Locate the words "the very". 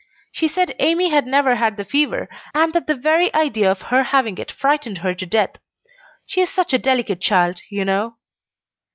2.87-3.31